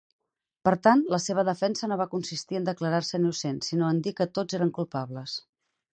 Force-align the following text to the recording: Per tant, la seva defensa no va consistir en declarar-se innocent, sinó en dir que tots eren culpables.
Per 0.67 0.71
tant, 0.87 1.03
la 1.15 1.19
seva 1.25 1.43
defensa 1.49 1.89
no 1.91 1.99
va 2.01 2.09
consistir 2.15 2.59
en 2.61 2.65
declarar-se 2.71 3.19
innocent, 3.23 3.61
sinó 3.69 3.91
en 3.93 4.01
dir 4.09 4.15
que 4.21 4.31
tots 4.39 4.59
eren 4.61 4.73
culpables. 4.79 5.41